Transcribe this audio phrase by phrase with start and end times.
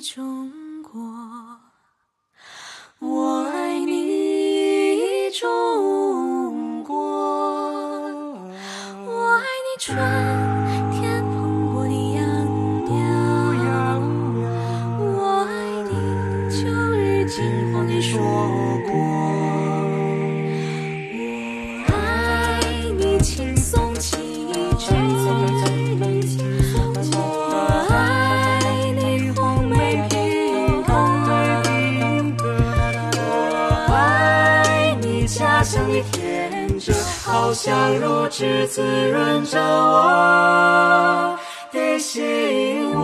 [0.00, 0.50] 中
[0.82, 0.98] 国，
[3.00, 6.96] 我爱你，中国，
[9.04, 10.19] 我爱你春
[35.90, 36.92] 家乡的田泽，
[37.24, 41.38] 好像如脂滋润着我
[41.72, 43.00] 的心窝。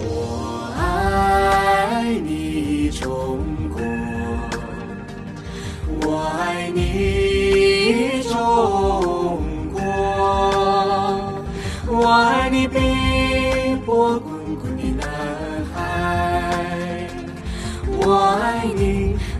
[0.00, 3.40] 我爱你，中
[3.72, 3.80] 国，
[6.06, 7.07] 我爱你，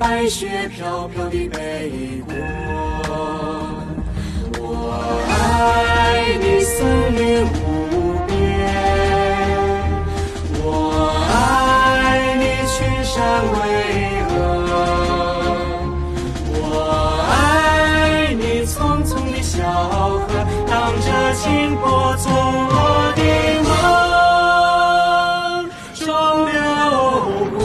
[0.00, 2.32] 白雪飘飘的北国，
[4.58, 4.64] 我
[5.28, 5.30] 爱
[6.40, 6.78] 你森
[7.14, 8.32] 林无边。
[10.64, 10.64] 我
[11.28, 13.12] 爱你群山
[13.52, 13.56] 巍
[14.30, 14.32] 峨，
[16.48, 16.58] 我
[17.28, 19.52] 爱你匆匆的小
[19.90, 20.32] 河，
[20.66, 22.72] 荡着清波从我
[23.16, 23.20] 的
[23.68, 23.68] 梦
[25.94, 26.02] 中
[26.50, 26.56] 流
[27.58, 27.60] 过。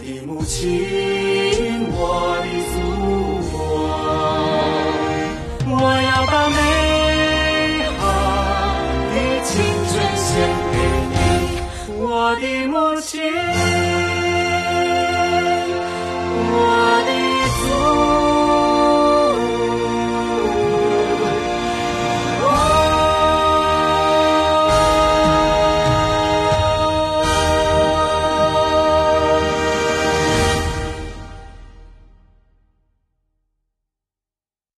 [0.00, 2.74] 的母亲，我的祖
[3.52, 3.58] 国，
[5.66, 6.56] 我要把美
[7.98, 8.00] 好
[9.12, 9.50] 的青
[9.88, 10.26] 春献
[10.72, 10.74] 给
[11.10, 11.14] 你，
[12.00, 12.02] 我
[12.36, 13.10] 的母亲。